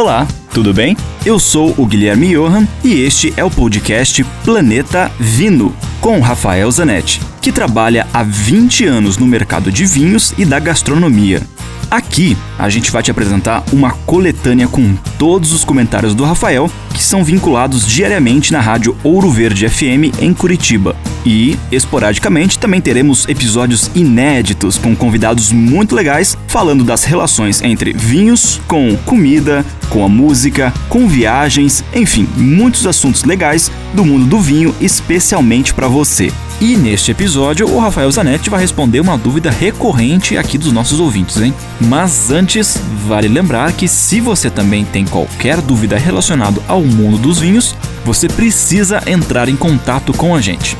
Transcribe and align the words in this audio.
Olá, 0.00 0.28
tudo 0.54 0.72
bem? 0.72 0.96
Eu 1.26 1.40
sou 1.40 1.74
o 1.76 1.84
Guilherme 1.84 2.28
Johan 2.28 2.68
e 2.84 3.00
este 3.02 3.34
é 3.36 3.42
o 3.42 3.50
podcast 3.50 4.22
Planeta 4.44 5.10
Vino, 5.18 5.74
com 6.00 6.20
Rafael 6.20 6.70
Zanetti, 6.70 7.20
que 7.42 7.50
trabalha 7.50 8.06
há 8.14 8.22
20 8.22 8.86
anos 8.86 9.18
no 9.18 9.26
mercado 9.26 9.72
de 9.72 9.84
vinhos 9.84 10.32
e 10.38 10.44
da 10.44 10.60
gastronomia. 10.60 11.42
Aqui 11.90 12.38
a 12.56 12.68
gente 12.68 12.92
vai 12.92 13.02
te 13.02 13.10
apresentar 13.10 13.64
uma 13.72 13.90
coletânea 13.90 14.68
com 14.68 14.94
todos 15.18 15.52
os 15.52 15.64
comentários 15.64 16.14
do 16.14 16.22
Rafael 16.22 16.70
que 16.98 17.04
são 17.04 17.22
vinculados 17.22 17.86
diariamente 17.86 18.52
na 18.52 18.58
rádio 18.58 18.96
Ouro 19.04 19.30
Verde 19.30 19.68
FM 19.68 20.18
em 20.20 20.34
Curitiba. 20.34 20.96
E, 21.24 21.56
esporadicamente, 21.70 22.58
também 22.58 22.80
teremos 22.80 23.24
episódios 23.28 23.88
inéditos 23.94 24.76
com 24.76 24.96
convidados 24.96 25.52
muito 25.52 25.94
legais 25.94 26.36
falando 26.48 26.82
das 26.82 27.04
relações 27.04 27.62
entre 27.62 27.92
vinhos 27.92 28.60
com 28.66 28.96
comida, 29.06 29.64
com 29.88 30.04
a 30.04 30.08
música, 30.08 30.74
com 30.88 31.06
viagens, 31.06 31.84
enfim, 31.94 32.26
muitos 32.36 32.84
assuntos 32.84 33.22
legais 33.22 33.70
do 33.94 34.04
mundo 34.04 34.26
do 34.26 34.40
vinho, 34.40 34.74
especialmente 34.80 35.72
para 35.72 35.86
você. 35.86 36.32
E 36.60 36.76
neste 36.76 37.12
episódio, 37.12 37.72
o 37.72 37.78
Rafael 37.78 38.10
Zanetti 38.10 38.50
vai 38.50 38.60
responder 38.60 38.98
uma 38.98 39.16
dúvida 39.16 39.48
recorrente 39.48 40.36
aqui 40.36 40.58
dos 40.58 40.72
nossos 40.72 40.98
ouvintes, 40.98 41.40
hein? 41.40 41.54
Mas 41.80 42.32
antes, 42.32 42.76
vale 43.06 43.28
lembrar 43.28 43.72
que 43.72 43.86
se 43.86 44.20
você 44.20 44.50
também 44.50 44.84
tem 44.84 45.04
qualquer 45.04 45.60
dúvida 45.60 45.96
relacionada 45.96 46.60
ao 46.66 46.82
mundo 46.88 47.18
dos 47.18 47.38
vinhos, 47.38 47.74
você 48.04 48.28
precisa 48.28 49.02
entrar 49.06 49.48
em 49.48 49.56
contato 49.56 50.12
com 50.12 50.34
a 50.34 50.40
gente. 50.40 50.76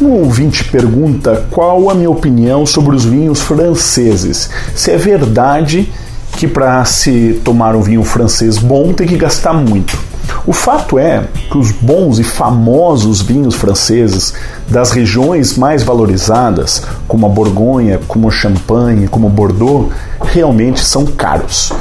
Um 0.00 0.10
ouvinte 0.10 0.64
pergunta 0.64 1.46
qual 1.50 1.88
a 1.88 1.94
minha 1.94 2.10
opinião 2.10 2.66
sobre 2.66 2.94
os 2.94 3.04
vinhos 3.04 3.40
franceses. 3.40 4.50
Se 4.74 4.90
é 4.90 4.96
verdade 4.96 5.90
que 6.36 6.46
para 6.46 6.84
se 6.84 7.40
tomar 7.42 7.74
um 7.74 7.80
vinho 7.80 8.04
francês 8.04 8.58
bom 8.58 8.92
tem 8.92 9.06
que 9.06 9.16
gastar 9.16 9.54
muito. 9.54 9.98
O 10.46 10.52
fato 10.52 10.98
é 10.98 11.24
que 11.50 11.56
os 11.56 11.72
bons 11.72 12.18
e 12.18 12.24
famosos 12.24 13.22
vinhos 13.22 13.54
franceses 13.54 14.34
das 14.68 14.92
regiões 14.92 15.56
mais 15.56 15.82
valorizadas, 15.82 16.82
como 17.08 17.26
a 17.26 17.28
Borgonha, 17.28 18.00
como 18.06 18.28
o 18.28 18.30
Champagne, 18.30 19.08
como 19.08 19.26
o 19.26 19.30
Bordeaux, 19.30 19.92
realmente 20.20 20.80
são 20.80 21.06
caros. 21.06 21.72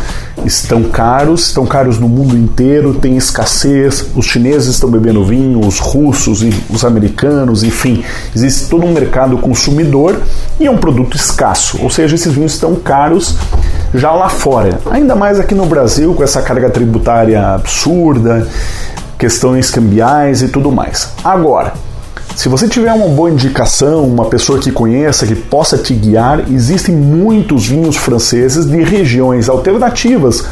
Estão 0.43 0.83
caros, 0.83 1.47
estão 1.47 1.65
caros 1.65 1.97
no 1.97 2.09
mundo 2.09 2.35
inteiro, 2.37 2.93
tem 2.93 3.15
escassez, 3.15 4.05
os 4.15 4.25
chineses 4.25 4.67
estão 4.67 4.89
bebendo 4.89 5.23
vinho, 5.23 5.65
os 5.65 5.79
russos 5.79 6.43
e 6.43 6.49
os 6.69 6.83
americanos, 6.83 7.63
enfim, 7.63 8.03
existe 8.35 8.69
todo 8.69 8.85
um 8.85 8.93
mercado 8.93 9.37
consumidor 9.37 10.21
e 10.59 10.67
é 10.67 10.71
um 10.71 10.77
produto 10.77 11.15
escasso, 11.15 11.79
ou 11.81 11.89
seja, 11.89 12.15
esses 12.15 12.33
vinhos 12.33 12.53
estão 12.53 12.75
caros 12.75 13.37
já 13.93 14.11
lá 14.11 14.29
fora. 14.29 14.79
Ainda 14.91 15.15
mais 15.15 15.39
aqui 15.39 15.55
no 15.55 15.65
Brasil, 15.65 16.13
com 16.13 16.23
essa 16.23 16.41
carga 16.41 16.69
tributária 16.69 17.53
absurda, 17.53 18.47
questões 19.17 19.71
cambiais 19.71 20.41
e 20.41 20.49
tudo 20.49 20.71
mais. 20.71 21.09
Agora, 21.23 21.73
se 22.35 22.49
você 22.49 22.67
tiver 22.67 22.91
uma 22.91 23.07
boa 23.07 23.29
indicação, 23.29 24.03
uma 24.03 24.25
pessoa 24.25 24.59
que 24.59 24.69
conheça, 24.69 25.25
que 25.25 25.35
possa 25.35 25.77
te 25.77 25.93
guiar, 25.93 26.51
existem 26.51 26.93
muitos 26.93 27.65
vinhos 27.65 27.95
franceses 27.95 28.65
de 28.65 28.83
regiões 28.83 29.47
alternativas, 29.47 30.43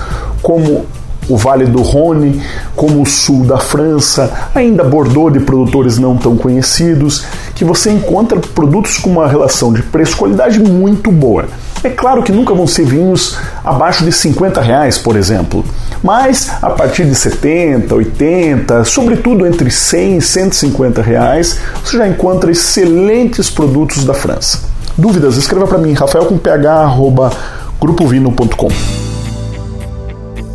como 0.42 0.86
o 1.28 1.38
Vale 1.38 1.66
do 1.66 1.82
Rhône, 1.82 2.42
como 2.76 3.02
o 3.02 3.06
sul 3.06 3.46
da 3.46 3.58
França, 3.58 4.50
ainda 4.56 4.84
Bordeaux 4.84 5.32
de 5.32 5.42
produtores 5.42 5.98
não 5.98 6.16
tão 6.16 6.38
conhecidos, 6.38 7.26
que 7.54 7.66
você 7.66 7.92
encontra 7.92 8.40
produtos 8.40 8.98
com 8.98 9.10
uma 9.10 9.28
relação 9.28 9.74
de 9.74 9.84
preço-qualidade 9.84 10.60
muito 10.60 11.12
boa. 11.12 11.46
É 11.84 11.90
claro 11.90 12.24
que 12.24 12.32
nunca 12.32 12.54
vão 12.54 12.66
ser 12.66 12.86
vinhos 12.86 13.38
abaixo 13.64 14.06
de 14.06 14.12
50 14.12 14.62
reais, 14.62 14.98
por 14.98 15.18
exemplo, 15.18 15.66
mas 16.02 16.50
a 16.62 16.70
partir 16.70 17.06
de 17.06 17.14
70, 17.14 17.94
80, 17.94 18.86
sobretudo 18.86 19.46
entre 19.46 19.70
100 19.70 20.18
e 20.18 20.22
150 20.22 21.02
reais, 21.02 21.60
você 21.84 21.98
já 21.98 22.08
encontra 22.08 22.52
excelentes 22.52 23.50
produtos 23.50 24.06
da 24.06 24.14
França. 24.14 24.62
Dúvidas? 24.98 25.36
Escreva 25.36 25.68
para 25.68 25.78
mim, 25.78 25.94
rafael 25.94 26.26
com 26.26 26.38
ph, 26.38 27.36
grupovino.com. 27.82 28.70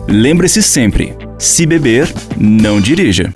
Lembre-se 0.06 0.62
sempre: 0.62 1.14
se 1.38 1.66
beber, 1.66 2.10
não 2.36 2.80
dirija. 2.80 3.26